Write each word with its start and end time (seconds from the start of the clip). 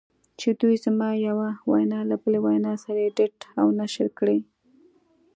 چې 0.39 0.49
دوی 0.61 0.75
زما 0.85 1.09
یوه 1.27 1.49
وینا 1.71 1.99
له 2.09 2.15
بلې 2.23 2.39
وینا 2.45 2.73
سره 2.83 2.99
ایډیټ 3.05 3.37
و 3.65 3.67
نشر 3.79 4.07
کړې 4.19 4.39